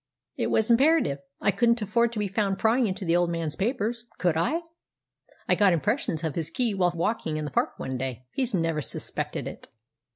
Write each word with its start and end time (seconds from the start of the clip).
"It 0.35 0.47
was 0.47 0.71
imperative. 0.71 1.19
I 1.41 1.51
couldn't 1.51 1.79
afford 1.79 2.11
to 2.13 2.17
be 2.17 2.27
found 2.27 2.57
prying 2.57 2.87
into 2.87 3.05
the 3.05 3.15
old 3.15 3.29
man's 3.29 3.55
papers, 3.55 4.05
could 4.17 4.35
I? 4.35 4.61
I 5.47 5.53
got 5.53 5.73
impressions 5.73 6.23
of 6.23 6.33
his 6.33 6.49
key 6.49 6.73
while 6.73 6.93
walking 6.95 7.37
in 7.37 7.45
the 7.45 7.51
park 7.51 7.77
one 7.77 7.99
day. 7.99 8.25
He's 8.31 8.55
never 8.55 8.81
suspected 8.81 9.47
it." 9.47 9.67